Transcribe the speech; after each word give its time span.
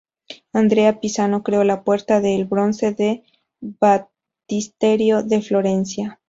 Andrea 0.51 0.99
Pisano 0.99 1.43
creó 1.43 1.63
la 1.63 1.83
puerta 1.83 2.21
de 2.21 2.35
el 2.35 2.45
bronce 2.45 2.91
del 2.93 3.21
Baptisterio 3.59 5.21
de 5.21 5.43
Florencia. 5.43 6.19